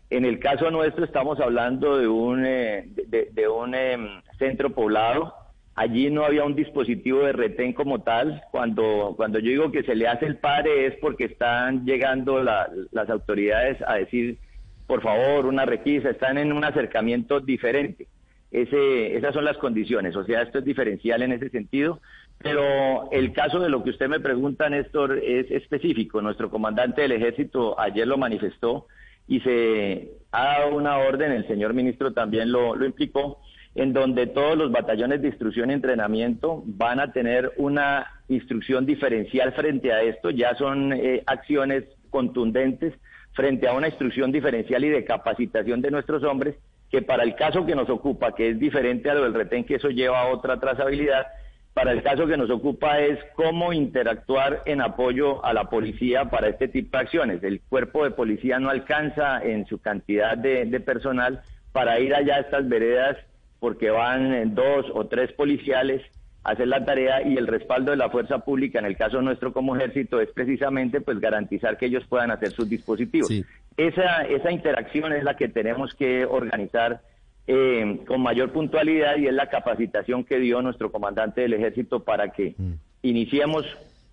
En 0.09 0.23
el 0.25 0.39
caso 0.39 0.71
nuestro 0.71 1.03
estamos 1.05 1.39
hablando 1.39 1.97
de 1.97 2.07
un, 2.07 2.45
eh, 2.45 2.87
de, 3.07 3.29
de- 3.33 3.47
un 3.49 3.75
em, 3.75 4.07
centro 4.39 4.69
poblado. 4.71 5.33
Allí 5.79 6.09
no 6.11 6.25
había 6.25 6.43
un 6.43 6.55
dispositivo 6.55 7.21
de 7.23 7.31
retén 7.31 7.71
como 7.71 7.99
tal. 8.01 8.41
Cuando, 8.51 9.13
cuando 9.15 9.39
yo 9.39 9.49
digo 9.49 9.71
que 9.71 9.83
se 9.83 9.95
le 9.95 10.09
hace 10.09 10.25
el 10.25 10.35
pare 10.35 10.87
es 10.87 10.95
porque 10.99 11.23
están 11.23 11.85
llegando 11.85 12.43
la- 12.43 12.69
las 12.91 13.09
autoridades 13.09 13.77
a 13.87 13.93
decir, 13.95 14.39
por 14.87 15.01
favor, 15.01 15.45
una 15.45 15.63
requisa, 15.65 16.09
están 16.09 16.37
en 16.37 16.51
un 16.51 16.65
acercamiento 16.65 17.39
diferente. 17.39 18.07
Ese, 18.51 19.15
esas 19.15 19.33
son 19.33 19.45
las 19.45 19.57
condiciones, 19.57 20.17
o 20.17 20.25
sea, 20.25 20.41
esto 20.41 20.59
es 20.59 20.65
diferencial 20.65 21.21
en 21.21 21.31
ese 21.31 21.49
sentido, 21.49 22.01
pero 22.39 23.09
el 23.13 23.31
caso 23.31 23.59
de 23.61 23.69
lo 23.69 23.81
que 23.81 23.91
usted 23.91 24.09
me 24.09 24.19
pregunta, 24.19 24.69
Néstor, 24.69 25.17
es 25.23 25.49
específico. 25.49 26.21
Nuestro 26.21 26.49
comandante 26.49 27.03
del 27.03 27.13
ejército 27.13 27.79
ayer 27.79 28.05
lo 28.05 28.17
manifestó 28.17 28.87
y 29.29 29.39
se 29.39 30.09
ha 30.33 30.43
dado 30.59 30.75
una 30.75 30.97
orden, 30.97 31.31
el 31.31 31.47
señor 31.47 31.73
ministro 31.73 32.11
también 32.11 32.51
lo 32.51 32.83
implicó, 32.83 33.39
en 33.75 33.93
donde 33.93 34.27
todos 34.27 34.57
los 34.57 34.71
batallones 34.71 35.21
de 35.21 35.29
instrucción 35.29 35.69
y 35.69 35.73
entrenamiento 35.73 36.63
van 36.65 36.99
a 36.99 37.11
tener 37.11 37.51
una 37.57 38.07
instrucción 38.27 38.85
diferencial 38.85 39.53
frente 39.53 39.93
a 39.93 40.01
esto, 40.01 40.31
ya 40.31 40.55
son 40.55 40.93
eh, 40.93 41.23
acciones 41.25 41.85
contundentes 42.09 42.93
frente 43.33 43.67
a 43.67 43.73
una 43.73 43.87
instrucción 43.87 44.31
diferencial 44.31 44.83
y 44.83 44.89
de 44.89 45.05
capacitación 45.05 45.81
de 45.81 45.91
nuestros 45.91 46.23
hombres, 46.23 46.55
que 46.89 47.01
para 47.01 47.23
el 47.23 47.35
caso 47.35 47.65
que 47.65 47.75
nos 47.75 47.89
ocupa, 47.89 48.33
que 48.33 48.49
es 48.49 48.59
diferente 48.59 49.09
a 49.09 49.13
lo 49.13 49.23
del 49.23 49.35
retén, 49.35 49.63
que 49.63 49.75
eso 49.75 49.89
lleva 49.89 50.21
a 50.21 50.27
otra 50.27 50.59
trazabilidad, 50.59 51.27
para 51.73 51.91
el 51.91 52.01
caso 52.01 52.27
que 52.27 52.35
nos 52.35 52.49
ocupa 52.49 52.99
es 52.99 53.19
cómo 53.35 53.71
interactuar 53.71 54.63
en 54.65 54.81
apoyo 54.81 55.45
a 55.45 55.53
la 55.53 55.69
policía 55.69 56.25
para 56.25 56.49
este 56.49 56.67
tipo 56.67 56.97
de 56.97 57.03
acciones. 57.03 57.43
El 57.43 57.61
cuerpo 57.61 58.03
de 58.03 58.11
policía 58.11 58.59
no 58.59 58.69
alcanza 58.69 59.41
en 59.41 59.65
su 59.67 59.79
cantidad 59.79 60.35
de, 60.35 60.65
de 60.65 60.79
personal 60.79 61.41
para 61.71 61.99
ir 61.99 62.13
allá 62.15 62.37
a 62.37 62.39
estas 62.41 62.67
veredas 62.67 63.17
porque 63.59 63.89
van 63.89 64.33
eh, 64.33 64.43
dos 64.45 64.85
o 64.93 65.05
tres 65.07 65.31
policiales 65.33 66.01
a 66.43 66.51
hacer 66.51 66.67
la 66.67 66.85
tarea 66.85 67.21
y 67.27 67.35
el 67.35 67.47
respaldo 67.47 67.91
de 67.91 67.97
la 67.97 68.09
fuerza 68.09 68.39
pública, 68.39 68.79
en 68.79 68.85
el 68.85 68.95
caso 68.95 69.21
nuestro 69.21 69.51
como 69.51 69.75
ejército, 69.75 70.21
es 70.21 70.29
precisamente 70.31 71.01
pues 71.01 71.19
garantizar 71.19 71.77
que 71.77 71.87
ellos 71.87 72.03
puedan 72.07 72.31
hacer 72.31 72.51
sus 72.51 72.69
dispositivos. 72.69 73.27
Sí. 73.27 73.43
Esa, 73.75 74.23
esa 74.23 74.51
interacción 74.51 75.13
es 75.13 75.23
la 75.23 75.35
que 75.35 75.49
tenemos 75.49 75.93
que 75.93 76.25
organizar 76.25 77.01
eh, 77.47 77.99
con 78.07 78.21
mayor 78.21 78.51
puntualidad 78.51 79.17
y 79.17 79.27
es 79.27 79.33
la 79.33 79.49
capacitación 79.49 80.23
que 80.23 80.39
dio 80.39 80.61
nuestro 80.61 80.91
comandante 80.91 81.41
del 81.41 81.53
ejército 81.53 82.03
para 82.03 82.29
que 82.29 82.55
Mm. 82.57 82.73
iniciemos 83.01 83.65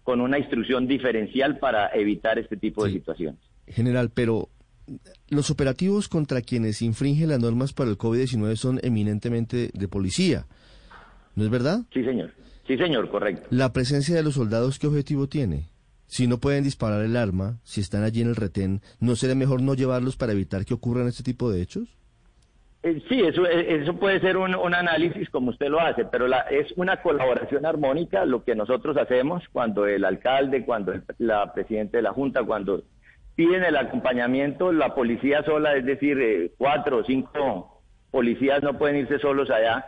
con 0.04 0.20
una 0.20 0.38
instrucción 0.38 0.86
diferencial 0.86 1.58
para 1.58 1.88
evitar 1.88 2.38
este 2.38 2.56
tipo 2.56 2.84
de 2.84 2.92
situaciones. 2.92 3.40
General, 3.66 4.10
pero 4.14 4.48
los 5.28 5.50
operativos 5.50 6.08
contra 6.08 6.42
quienes 6.42 6.82
infringen 6.82 7.28
las 7.28 7.40
normas 7.40 7.72
para 7.72 7.90
el 7.90 7.98
COVID-19 7.98 8.56
son 8.56 8.80
eminentemente 8.82 9.70
de 9.72 9.88
policía, 9.88 10.46
¿no 11.34 11.44
es 11.44 11.50
verdad? 11.50 11.80
Sí, 11.92 12.04
señor. 12.04 12.32
Sí, 12.66 12.76
señor, 12.76 13.08
correcto. 13.10 13.46
La 13.50 13.72
presencia 13.72 14.14
de 14.14 14.22
los 14.22 14.34
soldados, 14.34 14.78
¿qué 14.78 14.86
objetivo 14.86 15.28
tiene? 15.28 15.68
Si 16.08 16.26
no 16.26 16.38
pueden 16.38 16.64
disparar 16.64 17.02
el 17.04 17.16
arma, 17.16 17.58
si 17.64 17.80
están 17.80 18.02
allí 18.04 18.20
en 18.22 18.28
el 18.28 18.36
retén, 18.36 18.80
¿no 19.00 19.16
sería 19.16 19.34
mejor 19.34 19.60
no 19.62 19.74
llevarlos 19.74 20.16
para 20.16 20.32
evitar 20.32 20.64
que 20.64 20.74
ocurran 20.74 21.08
este 21.08 21.22
tipo 21.22 21.50
de 21.50 21.62
hechos? 21.62 21.88
Eh, 22.82 23.02
Sí, 23.08 23.20
eso, 23.20 23.44
eh, 23.46 23.82
eso 23.82 23.94
puede 23.96 24.20
ser 24.20 24.36
un, 24.36 24.54
un 24.54 24.74
análisis 24.74 25.28
como 25.30 25.50
usted 25.50 25.68
lo 25.68 25.80
hace, 25.80 26.04
pero 26.04 26.28
la, 26.28 26.40
es 26.42 26.72
una 26.76 27.02
colaboración 27.02 27.66
armónica 27.66 28.24
lo 28.24 28.44
que 28.44 28.54
nosotros 28.54 28.96
hacemos 28.96 29.42
cuando 29.52 29.86
el 29.86 30.04
alcalde, 30.04 30.64
cuando 30.64 30.92
el- 30.92 31.02
la 31.18 31.52
presidenta 31.52 31.96
de 31.98 32.02
la 32.02 32.12
Junta, 32.12 32.44
cuando 32.44 32.84
piden 33.36 33.62
el 33.64 33.76
acompañamiento, 33.76 34.72
la 34.72 34.94
policía 34.94 35.42
sola, 35.44 35.76
es 35.76 35.84
decir, 35.84 36.18
eh, 36.20 36.52
cuatro 36.58 36.98
o 36.98 37.04
cinco 37.04 37.82
policías 38.10 38.62
no 38.62 38.78
pueden 38.78 38.96
irse 38.96 39.18
solos 39.18 39.50
allá 39.50 39.86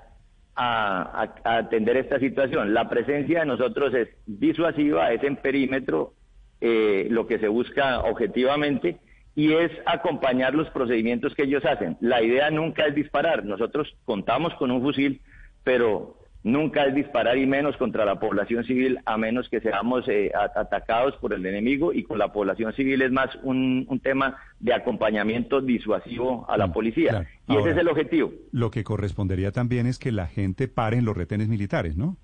a, 0.55 1.33
a- 1.45 1.57
atender 1.59 1.97
esta 1.97 2.19
situación. 2.19 2.75
La 2.75 2.89
presencia 2.89 3.41
de 3.41 3.47
nosotros 3.47 3.95
es 3.95 4.09
disuasiva, 4.27 5.13
es 5.13 5.23
en 5.25 5.37
perímetro, 5.37 6.13
eh, 6.61 7.07
lo 7.11 7.27
que 7.27 7.39
se 7.39 7.49
busca 7.49 8.01
objetivamente 8.01 8.99
y 9.35 9.53
es 9.55 9.71
acompañar 9.87 10.55
los 10.55 10.69
procedimientos 10.71 11.35
que 11.35 11.45
ellos 11.45 11.65
hacen. 11.65 11.97
La 12.01 12.21
idea 12.23 12.51
nunca 12.51 12.85
es 12.87 12.95
disparar. 12.95 13.45
Nosotros 13.45 13.97
contamos 14.05 14.53
con 14.55 14.71
un 14.73 14.83
fusil, 14.83 15.21
pero 15.63 16.18
nunca 16.45 16.85
es 16.87 16.95
disparar 16.95 17.37
y 17.37 17.47
menos 17.47 17.77
contra 17.77 18.05
la 18.05 18.21
población 18.21 18.65
civil 18.65 18.99
a 19.05 19.17
menos 19.19 19.49
que 19.49 19.61
seamos 19.61 20.09
eh, 20.09 20.31
atacados 20.57 21.17
por 21.17 21.33
el 21.35 21.45
enemigo 21.45 21.93
y 21.93 22.05
con 22.05 22.19
la 22.19 22.33
población 22.33 22.73
civil 22.75 23.03
es 23.03 23.11
más 23.11 23.29
un, 23.43 23.85
un 23.89 24.01
tema 24.01 24.37
de 24.61 24.73
acompañamiento 24.73 25.61
disuasivo 25.61 26.47
a 26.49 26.57
la 26.57 26.69
Mm, 26.69 26.73
policía. 26.73 27.11
claro. 27.11 27.27
Y 27.49 27.57
ese 27.57 27.71
es 27.71 27.77
el 27.79 27.89
objetivo. 27.89 28.33
Lo 28.53 28.71
que 28.71 28.85
correspondería 28.85 29.51
también 29.53 29.87
es 29.87 29.99
que 29.99 30.13
la 30.13 30.27
gente 30.27 30.69
pare 30.69 30.97
en 30.99 31.05
los 31.05 31.17
retenes 31.17 31.49
militares, 31.49 31.97
¿no? 31.97 32.17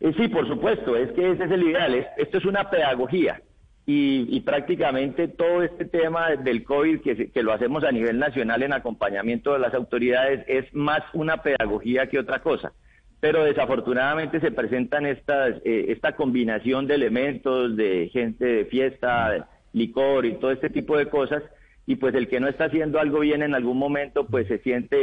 Eh, 0.00 0.12
sí, 0.16 0.28
por 0.28 0.48
supuesto, 0.48 0.96
es 0.96 1.12
que 1.12 1.30
ese 1.32 1.44
es 1.44 1.50
el 1.50 1.62
ideal. 1.62 1.94
Es- 1.94 2.06
esto 2.16 2.38
es 2.38 2.44
una 2.46 2.70
pedagogía 2.70 3.42
y, 3.86 4.26
y 4.34 4.40
prácticamente 4.40 5.28
todo 5.28 5.62
este 5.62 5.84
tema 5.84 6.30
del 6.36 6.64
COVID, 6.64 7.00
que, 7.02 7.16
se- 7.16 7.30
que 7.30 7.42
lo 7.42 7.52
hacemos 7.52 7.84
a 7.84 7.92
nivel 7.92 8.18
nacional 8.18 8.62
en 8.62 8.72
acompañamiento 8.72 9.52
de 9.52 9.58
las 9.58 9.74
autoridades, 9.74 10.42
es 10.48 10.72
más 10.74 11.02
una 11.12 11.38
pedagogía 11.42 12.06
que 12.08 12.18
otra 12.18 12.40
cosa. 12.40 12.72
Pero 13.20 13.44
desafortunadamente 13.44 14.40
se 14.40 14.50
presentan 14.50 15.04
estas, 15.06 15.56
eh, 15.64 15.86
esta 15.88 16.16
combinación 16.16 16.86
de 16.86 16.94
elementos, 16.94 17.76
de 17.76 18.08
gente 18.12 18.44
de 18.44 18.64
fiesta, 18.64 19.30
de 19.30 19.42
licor 19.72 20.24
y 20.26 20.34
todo 20.36 20.50
este 20.52 20.70
tipo 20.70 20.96
de 20.96 21.06
cosas, 21.06 21.42
y 21.86 21.96
pues 21.96 22.14
el 22.14 22.28
que 22.28 22.40
no 22.40 22.48
está 22.48 22.64
haciendo 22.66 22.98
algo 22.98 23.20
bien 23.20 23.42
en 23.42 23.54
algún 23.54 23.78
momento, 23.78 24.26
pues 24.26 24.48
se 24.48 24.58
siente 24.58 24.96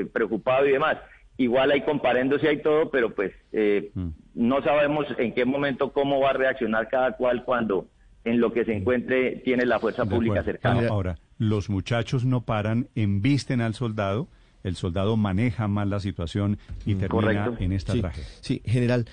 eh, 0.00 0.06
preocupado 0.06 0.66
y 0.66 0.72
demás. 0.72 0.96
Igual 1.36 1.70
hay 1.70 1.82
comparándose 1.82 2.48
hay 2.48 2.62
todo, 2.62 2.90
pero 2.90 3.14
pues 3.14 3.32
eh, 3.52 3.90
Mm. 3.94 4.08
no 4.34 4.62
sabemos 4.62 5.06
en 5.18 5.34
qué 5.34 5.44
momento 5.44 5.92
cómo 5.92 6.20
va 6.20 6.30
a 6.30 6.32
reaccionar 6.32 6.88
cada 6.88 7.12
cual 7.16 7.44
cuando 7.44 7.86
en 8.24 8.40
lo 8.40 8.52
que 8.52 8.64
se 8.64 8.74
encuentre 8.74 9.36
tiene 9.44 9.64
la 9.66 9.78
fuerza 9.78 10.04
De 10.04 10.10
pública 10.10 10.40
acuerdo. 10.40 10.60
cercana. 10.60 10.88
Ahora, 10.88 11.18
los 11.38 11.70
muchachos 11.70 12.24
no 12.24 12.40
paran, 12.44 12.88
embisten 12.96 13.60
al 13.60 13.74
soldado, 13.74 14.26
el 14.68 14.76
soldado 14.76 15.16
maneja 15.16 15.66
mal 15.68 15.90
la 15.90 16.00
situación 16.00 16.58
y 16.86 16.94
termina 16.94 17.08
Correcto. 17.08 17.56
en 17.58 17.72
esta 17.72 17.92
Sí, 17.94 18.00
tragedia. 18.00 18.28
sí, 18.40 18.62
general, 18.64 19.06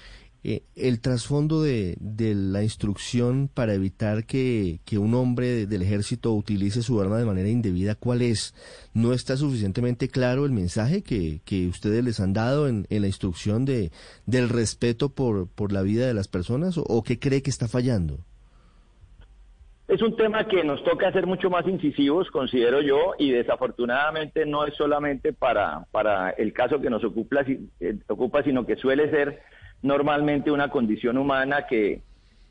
eh, 0.48 0.62
el 0.76 1.00
trasfondo 1.00 1.64
de, 1.64 1.98
de 2.00 2.36
la 2.36 2.62
instrucción 2.62 3.50
para 3.52 3.74
evitar 3.74 4.26
que, 4.28 4.80
que 4.86 5.00
un 5.00 5.16
hombre 5.16 5.48
de- 5.48 5.66
del 5.66 5.82
ejército 5.82 6.34
utilice 6.34 6.84
su 6.84 7.02
arma 7.02 7.18
de 7.18 7.26
manera 7.26 7.50
indebida, 7.50 7.96
¿cuál 7.96 8.22
es? 8.22 8.54
¿No 8.94 9.12
está 9.14 9.38
suficientemente 9.38 10.08
claro 10.08 10.46
el 10.46 10.52
mensaje 10.52 11.02
que, 11.02 11.42
que 11.46 11.68
ustedes 11.68 12.04
les 12.04 12.20
han 12.20 12.34
dado 12.34 12.68
en, 12.68 12.86
en 12.92 13.02
la 13.02 13.08
instrucción 13.08 13.66
de, 13.66 13.92
del 14.28 14.50
respeto 14.50 15.10
por, 15.10 15.48
por 15.48 15.72
la 15.72 15.82
vida 15.82 16.06
de 16.06 16.14
las 16.14 16.28
personas 16.28 16.78
o, 16.78 16.84
o 16.84 17.02
qué 17.02 17.18
cree 17.18 17.42
que 17.42 17.50
está 17.50 17.68
fallando? 17.68 18.20
Es 19.88 20.02
un 20.02 20.16
tema 20.16 20.48
que 20.48 20.64
nos 20.64 20.84
toca 20.84 21.12
ser 21.12 21.28
mucho 21.28 21.52
más 21.52 21.68
incisivos, 21.68 22.32
considero 22.32 22.82
yo, 22.82 23.14
y 23.20 23.32
desafortunadamente 23.32 24.46
no 24.46 24.66
es 24.66 24.74
solamente 24.74 25.32
para, 25.32 25.86
para 25.92 26.32
el 26.32 26.54
caso 26.54 26.82
que 26.82 26.90
nos 26.90 27.04
ocupa, 27.04 27.46
eh, 27.48 27.96
ocupa, 28.08 28.42
sino 28.42 28.66
que 28.66 28.78
suele 28.78 29.12
ser 29.12 29.42
normalmente 29.84 30.50
una 30.50 30.70
condición 30.70 31.20
humana 31.20 31.68
que 31.68 32.02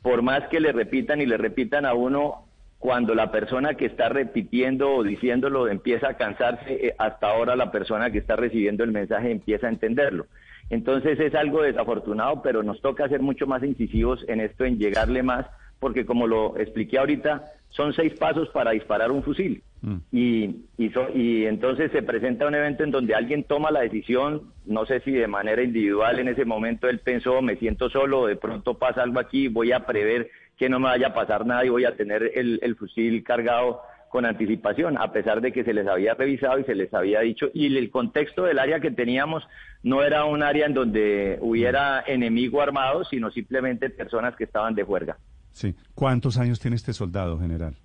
por 0.01 0.21
más 0.21 0.47
que 0.49 0.61
le 0.61 0.71
repitan 0.71 1.19
y 1.19 1.25
le 1.25 1.35
repitan 1.35 1.85
a 1.85 1.93
uno, 1.93 2.45
cuando 2.79 3.15
la 3.15 3.31
persona 3.31 3.73
que 3.73 3.87
está 3.87 4.07
repitiendo 4.07 4.91
o 4.91 5.03
diciéndolo 5.03 5.67
empieza 5.67 6.09
a 6.09 6.17
cansarse, 6.17 6.87
eh, 6.87 6.95
hasta 6.97 7.31
ahora 7.31 7.55
la 7.55 7.71
persona 7.71 8.11
que 8.11 8.19
está 8.19 8.35
recibiendo 8.35 8.83
el 8.83 8.91
mensaje 8.91 9.31
empieza 9.31 9.67
a 9.67 9.71
entenderlo. 9.71 10.27
Entonces 10.69 11.19
es 11.19 11.35
algo 11.35 11.63
desafortunado, 11.63 12.41
pero 12.41 12.63
nos 12.63 12.79
toca 12.81 13.09
ser 13.09 13.21
mucho 13.21 13.45
más 13.45 13.63
incisivos 13.63 14.23
en 14.27 14.39
esto, 14.39 14.63
en 14.63 14.77
llegarle 14.77 15.21
más, 15.23 15.47
porque 15.85 16.03
como 16.03 16.25
lo 16.25 16.57
expliqué 16.57 16.97
ahorita, 16.97 17.45
son 17.69 17.93
seis 17.93 18.13
pasos 18.15 18.49
para 18.49 18.71
disparar 18.71 19.11
un 19.11 19.21
fusil. 19.21 19.61
Mm. 19.83 19.97
Y, 20.11 20.55
y, 20.79 20.89
so- 20.89 21.09
y 21.13 21.45
entonces 21.45 21.91
se 21.91 22.01
presenta 22.01 22.47
un 22.47 22.55
evento 22.55 22.83
en 22.83 22.89
donde 22.89 23.13
alguien 23.13 23.43
toma 23.43 23.69
la 23.69 23.81
decisión, 23.81 24.51
no 24.65 24.87
sé 24.87 25.01
si 25.01 25.11
de 25.11 25.27
manera 25.27 25.61
individual 25.61 26.17
en 26.17 26.27
ese 26.29 26.43
momento 26.43 26.89
él 26.89 27.01
pensó, 27.01 27.39
me 27.43 27.55
siento 27.57 27.87
solo, 27.91 28.25
de 28.25 28.35
pronto 28.35 28.73
pasa 28.79 29.03
algo 29.03 29.19
aquí, 29.19 29.47
voy 29.47 29.73
a 29.73 29.85
prever 29.85 30.31
que 30.57 30.69
no 30.69 30.79
me 30.79 30.87
vaya 30.87 31.09
a 31.09 31.13
pasar 31.13 31.45
nada 31.45 31.63
y 31.63 31.69
voy 31.69 31.85
a 31.85 31.95
tener 31.95 32.31
el, 32.33 32.59
el 32.63 32.75
fusil 32.77 33.23
cargado 33.23 33.81
con 34.09 34.25
anticipación, 34.25 34.97
a 34.97 35.11
pesar 35.11 35.39
de 35.39 35.51
que 35.51 35.63
se 35.63 35.73
les 35.73 35.85
había 35.87 36.15
revisado 36.15 36.57
y 36.57 36.63
se 36.63 36.73
les 36.73 36.91
había 36.95 37.19
dicho, 37.19 37.49
y 37.53 37.77
el 37.77 37.91
contexto 37.91 38.45
del 38.45 38.57
área 38.57 38.79
que 38.79 38.89
teníamos 38.89 39.43
no 39.83 40.01
era 40.01 40.25
un 40.25 40.41
área 40.41 40.65
en 40.65 40.73
donde 40.73 41.37
hubiera 41.41 42.01
enemigo 42.07 42.59
armado, 42.61 43.03
sino 43.03 43.29
simplemente 43.29 43.91
personas 43.91 44.35
que 44.35 44.45
estaban 44.45 44.73
de 44.73 44.83
juerga. 44.83 45.17
Sí. 45.55 45.73
¿Cuántos 45.93 46.37
años 46.37 46.59
tiene 46.59 46.75
este 46.75 46.91
soldado, 46.91 47.39
general? 47.39 47.75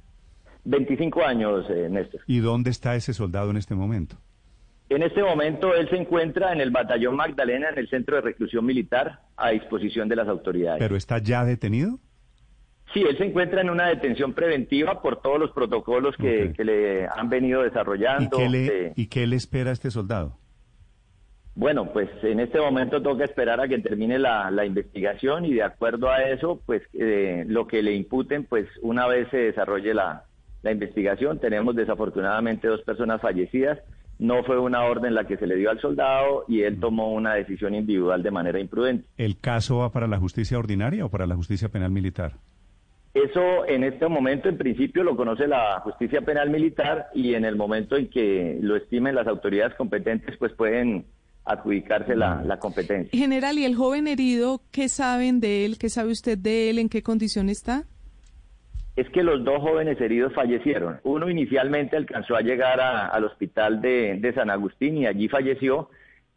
25 0.64 1.24
años, 1.24 1.64
eh, 1.70 1.88
Néstor. 1.88 2.20
¿Y 2.26 2.40
dónde 2.40 2.70
está 2.70 2.96
ese 2.96 3.14
soldado 3.14 3.50
en 3.50 3.56
este 3.56 3.76
momento? 3.76 4.16
En 4.88 5.04
este 5.04 5.22
momento 5.22 5.72
él 5.72 5.88
se 5.88 5.96
encuentra 5.96 6.52
en 6.52 6.60
el 6.60 6.72
batallón 6.72 7.14
Magdalena, 7.14 7.68
en 7.68 7.78
el 7.78 7.88
centro 7.88 8.16
de 8.16 8.22
reclusión 8.22 8.66
militar, 8.66 9.20
a 9.36 9.50
disposición 9.50 10.08
de 10.08 10.16
las 10.16 10.26
autoridades. 10.26 10.80
¿Pero 10.80 10.96
está 10.96 11.18
ya 11.18 11.44
detenido? 11.44 12.00
Sí, 12.92 13.02
él 13.08 13.16
se 13.16 13.26
encuentra 13.26 13.60
en 13.60 13.70
una 13.70 13.86
detención 13.86 14.32
preventiva 14.32 15.00
por 15.00 15.22
todos 15.22 15.38
los 15.38 15.52
protocolos 15.52 16.16
que, 16.16 16.52
que 16.56 16.64
le 16.64 17.06
han 17.06 17.28
venido 17.28 17.60
¿Y 17.60 17.66
desarrollando. 17.66 18.36
qué, 18.36 18.48
le, 18.48 18.66
eh, 18.66 18.92
¿Y 18.96 19.06
qué 19.06 19.28
le 19.28 19.36
espera 19.36 19.70
a 19.70 19.74
este 19.74 19.92
soldado? 19.92 20.39
Bueno, 21.60 21.92
pues 21.92 22.08
en 22.22 22.40
este 22.40 22.58
momento 22.58 23.02
toca 23.02 23.22
esperar 23.22 23.60
a 23.60 23.68
que 23.68 23.78
termine 23.80 24.18
la, 24.18 24.50
la 24.50 24.64
investigación 24.64 25.44
y 25.44 25.52
de 25.52 25.62
acuerdo 25.62 26.08
a 26.08 26.22
eso, 26.22 26.58
pues 26.64 26.80
eh, 26.94 27.44
lo 27.46 27.66
que 27.66 27.82
le 27.82 27.94
imputen, 27.94 28.44
pues 28.44 28.66
una 28.80 29.06
vez 29.06 29.28
se 29.30 29.36
desarrolle 29.36 29.92
la, 29.92 30.24
la 30.62 30.72
investigación, 30.72 31.38
tenemos 31.38 31.76
desafortunadamente 31.76 32.66
dos 32.66 32.80
personas 32.80 33.20
fallecidas, 33.20 33.78
no 34.18 34.42
fue 34.42 34.58
una 34.58 34.84
orden 34.84 35.14
la 35.14 35.24
que 35.24 35.36
se 35.36 35.46
le 35.46 35.56
dio 35.56 35.68
al 35.68 35.78
soldado 35.82 36.46
y 36.48 36.62
él 36.62 36.80
tomó 36.80 37.12
una 37.12 37.34
decisión 37.34 37.74
individual 37.74 38.22
de 38.22 38.30
manera 38.30 38.58
imprudente. 38.58 39.06
¿El 39.18 39.36
caso 39.36 39.80
va 39.80 39.92
para 39.92 40.06
la 40.06 40.16
justicia 40.16 40.58
ordinaria 40.58 41.04
o 41.04 41.10
para 41.10 41.26
la 41.26 41.36
justicia 41.36 41.68
penal 41.68 41.90
militar? 41.90 42.36
Eso 43.12 43.66
en 43.66 43.84
este 43.84 44.08
momento, 44.08 44.48
en 44.48 44.56
principio, 44.56 45.04
lo 45.04 45.14
conoce 45.14 45.46
la 45.46 45.78
justicia 45.80 46.22
penal 46.22 46.48
militar 46.48 47.08
y 47.12 47.34
en 47.34 47.44
el 47.44 47.56
momento 47.56 47.96
en 47.96 48.08
que 48.08 48.58
lo 48.62 48.76
estimen 48.76 49.14
las 49.14 49.26
autoridades 49.26 49.74
competentes, 49.74 50.38
pues 50.38 50.54
pueden 50.54 51.04
adjudicarse 51.44 52.14
la, 52.16 52.42
la 52.44 52.58
competencia. 52.58 53.18
General, 53.18 53.58
¿y 53.58 53.64
el 53.64 53.74
joven 53.74 54.06
herido, 54.06 54.60
qué 54.70 54.88
saben 54.88 55.40
de 55.40 55.64
él? 55.64 55.78
¿Qué 55.78 55.88
sabe 55.88 56.12
usted 56.12 56.38
de 56.38 56.70
él? 56.70 56.78
¿En 56.78 56.88
qué 56.88 57.02
condición 57.02 57.48
está? 57.48 57.84
Es 58.96 59.08
que 59.10 59.22
los 59.22 59.42
dos 59.44 59.60
jóvenes 59.60 60.00
heridos 60.00 60.32
fallecieron. 60.34 61.00
Uno 61.04 61.30
inicialmente 61.30 61.96
alcanzó 61.96 62.36
a 62.36 62.40
llegar 62.42 62.80
a- 62.80 63.06
al 63.06 63.24
hospital 63.24 63.80
de, 63.80 64.18
de 64.20 64.34
San 64.34 64.50
Agustín 64.50 64.98
y 64.98 65.06
allí 65.06 65.28
falleció. 65.28 65.88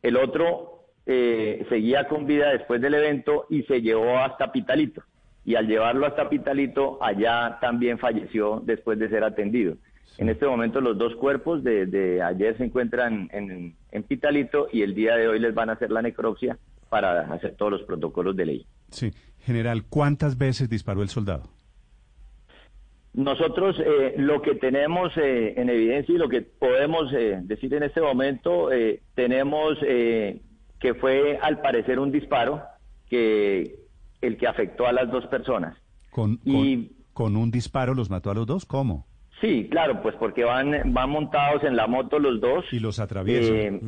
El 0.01 0.17
otro 0.17 0.85
eh, 1.05 1.65
seguía 1.69 2.07
con 2.07 2.25
vida 2.25 2.49
después 2.51 2.79
del 2.79 2.93
evento 2.93 3.45
y 3.49 3.63
se 3.63 3.81
llevó 3.81 4.17
hasta 4.19 4.51
Pitalito. 4.51 5.03
Y 5.45 5.55
al 5.55 5.67
llevarlo 5.67 6.05
hasta 6.05 6.29
Pitalito, 6.29 7.03
allá 7.03 7.57
también 7.59 7.97
falleció 7.99 8.61
después 8.63 8.97
de 8.97 9.09
ser 9.09 9.25
atendido. 9.25 9.75
En 10.17 10.29
este 10.29 10.45
momento 10.45 10.79
los 10.81 10.97
dos 10.97 11.15
cuerpos 11.15 11.63
de, 11.63 11.85
de 11.87 12.21
ayer 12.21 12.55
se 12.57 12.65
encuentran 12.65 13.29
en, 13.33 13.75
en 13.91 14.03
Pitalito 14.03 14.67
y 14.71 14.81
el 14.83 14.93
día 14.93 15.15
de 15.15 15.27
hoy 15.27 15.39
les 15.39 15.53
van 15.55 15.69
a 15.69 15.73
hacer 15.73 15.91
la 15.91 16.01
necropsia 16.01 16.57
para 16.89 17.21
hacer 17.33 17.55
todos 17.55 17.71
los 17.71 17.81
protocolos 17.83 18.35
de 18.35 18.45
ley. 18.45 18.65
Sí. 18.91 19.11
General, 19.39 19.83
¿cuántas 19.89 20.37
veces 20.37 20.69
disparó 20.69 21.01
el 21.01 21.09
soldado? 21.09 21.43
Nosotros 23.13 23.75
eh, 23.79 24.15
lo 24.17 24.41
que 24.41 24.55
tenemos 24.55 25.11
eh, 25.17 25.53
en 25.57 25.69
evidencia 25.69 26.15
y 26.15 26.17
lo 26.17 26.29
que 26.29 26.41
podemos 26.41 27.13
eh, 27.13 27.39
decir 27.43 27.73
en 27.75 27.83
este 27.83 28.01
momento, 28.01 28.71
eh, 28.71 29.01
tenemos 29.13 29.77
eh, 29.85 30.41
que 30.79 30.95
fue 30.95 31.37
al 31.41 31.61
parecer 31.61 31.99
un 31.99 32.11
disparo 32.11 32.63
que 33.09 33.75
el 34.21 34.37
que 34.37 34.47
afectó 34.47 34.87
a 34.87 34.93
las 34.93 35.11
dos 35.11 35.27
personas. 35.27 35.77
¿Con, 36.09 36.39
Y- 36.43 36.87
con, 36.87 37.31
con 37.31 37.35
un 37.35 37.51
disparo 37.51 37.93
los 37.93 38.09
mató 38.09 38.31
a 38.31 38.33
los 38.33 38.47
dos? 38.47 38.65
¿Cómo? 38.65 39.05
Sí, 39.43 39.67
claro, 39.69 40.01
pues 40.01 40.15
porque 40.15 40.45
van, 40.45 40.93
van 40.93 41.09
montados 41.09 41.65
en 41.65 41.75
la 41.75 41.85
moto 41.85 42.17
los 42.17 42.39
dos. 42.39 42.63
Y 42.71 42.79
los 42.79 42.99
atraviesa. 42.99 43.53
Eh, 43.53 43.79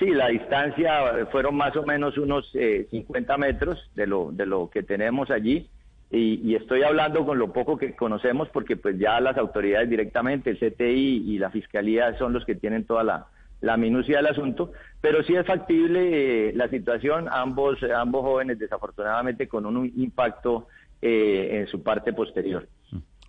Sí, 0.00 0.10
la 0.10 0.28
distancia 0.28 1.20
eh, 1.20 1.26
fueron 1.32 1.54
más 1.56 1.74
o 1.76 1.84
menos 1.84 2.18
unos 2.18 2.50
eh, 2.54 2.86
50 2.90 3.38
metros 3.38 3.78
de 3.94 4.06
lo, 4.06 4.30
de 4.32 4.44
lo 4.44 4.68
que 4.68 4.82
tenemos 4.82 5.30
allí. 5.30 5.70
Y, 6.10 6.40
y 6.44 6.56
estoy 6.56 6.82
hablando 6.82 7.24
con 7.24 7.38
lo 7.38 7.52
poco 7.52 7.78
que 7.78 7.94
conocemos 7.94 8.48
porque 8.50 8.76
pues 8.76 8.98
ya 8.98 9.20
las 9.20 9.38
autoridades 9.38 9.88
directamente, 9.88 10.50
el 10.50 10.58
CTI 10.58 11.22
y 11.26 11.38
la 11.38 11.50
Fiscalía 11.50 12.18
son 12.18 12.32
los 12.32 12.44
que 12.44 12.56
tienen 12.56 12.84
toda 12.84 13.04
la, 13.04 13.26
la 13.60 13.76
minucia 13.76 14.18
del 14.18 14.26
asunto, 14.26 14.72
pero 15.00 15.22
sí 15.22 15.34
es 15.34 15.46
factible 15.46 16.48
eh, 16.48 16.52
la 16.54 16.68
situación, 16.68 17.28
ambos, 17.30 17.78
ambos 17.82 18.22
jóvenes 18.22 18.58
desafortunadamente 18.58 19.48
con 19.48 19.66
un 19.66 19.86
impacto 19.96 20.66
eh, 21.00 21.60
en 21.60 21.66
su 21.68 21.82
parte 21.82 22.12
posterior. 22.12 22.66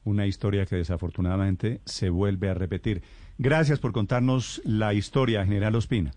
Una 0.08 0.26
historia 0.26 0.66
que 0.66 0.78
desafortunadamente 0.78 1.82
se 1.84 2.10
vuelve 2.10 2.48
a 2.50 2.54
repetir. 2.54 3.02
Gracias 3.38 3.78
por 3.78 3.92
contarnos 3.92 4.62
la 4.64 4.94
historia, 4.94 5.44
General 5.44 5.76
Ospina. 5.76 6.12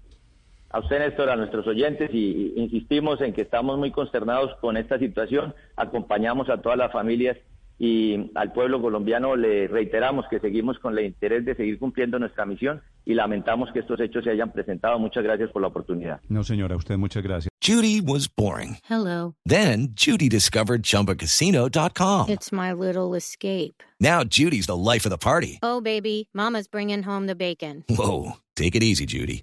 A 0.71 0.79
usted, 0.79 1.01
Néstor, 1.01 1.29
a 1.29 1.35
nuestros 1.35 1.67
oyentes, 1.67 2.09
y, 2.13 2.53
insistimos 2.55 3.21
en 3.21 3.33
que 3.33 3.43
estamos 3.43 3.77
muy 3.79 3.91
consternados 3.91 4.55
con 4.61 4.77
esta 4.77 4.97
situación, 5.01 5.57
acompañamos 5.75 6.49
a 6.51 6.59
todas 6.59 6.79
las 6.79 6.93
familias 6.93 7.37
y 7.83 8.31
al 8.35 8.53
pueblo 8.53 8.83
colombiano 8.83 9.37
le 9.37 9.67
reiteramos 9.67 10.27
que 10.31 10.39
seguimos 10.39 10.79
con 10.81 10.99
el 10.99 11.07
interés 11.07 11.47
de 11.47 11.55
seguir 11.55 11.79
cumpliendo 11.79 12.19
nuestra 12.19 12.45
misión 12.45 12.83
y 13.07 13.15
lamentamos 13.15 13.71
que 13.73 13.79
estos 13.79 13.99
hechos 14.01 14.23
se 14.23 14.31
hayan 14.31 14.53
presentado. 14.53 14.99
Muchas 14.99 15.25
gracias 15.25 15.51
por 15.51 15.63
la 15.63 15.69
oportunidad. 15.69 16.21
No, 16.29 16.45
señora, 16.45 16.77
usted 16.77 16.99
muchas 16.99 17.23
gracias. 17.23 17.49
Judy 17.63 18.03
was 18.03 18.29
boring. 18.29 18.77
Hello. 18.87 19.35
Then 19.47 19.95
Judy 19.95 20.29
discovered 20.29 20.83
ChumbaCasino.com. 20.83 22.29
It's 22.29 22.53
my 22.53 22.75
little 22.75 23.15
escape. 23.15 23.83
Now 23.99 24.25
Judy's 24.25 24.67
the 24.67 24.77
life 24.77 25.07
of 25.07 25.11
the 25.11 25.19
party. 25.19 25.59
Oh, 25.63 25.81
baby, 25.81 26.29
Mama's 26.35 26.69
bringing 26.69 27.03
home 27.05 27.27
the 27.27 27.35
bacon. 27.35 27.85
Whoa, 27.89 28.33
take 28.57 28.77
it 28.77 28.83
easy, 28.83 29.07
Judy. 29.07 29.43